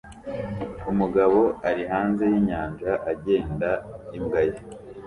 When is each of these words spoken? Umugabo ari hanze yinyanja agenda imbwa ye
Umugabo 0.91 1.39
ari 1.69 1.83
hanze 1.91 2.23
yinyanja 2.31 2.91
agenda 3.11 3.69
imbwa 4.17 4.39
ye 4.47 4.55